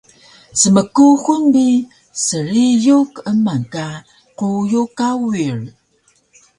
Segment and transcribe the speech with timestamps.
[0.61, 1.65] Smkuxul bi
[2.23, 3.85] sriyu keeman ka
[4.37, 5.59] quyu kawir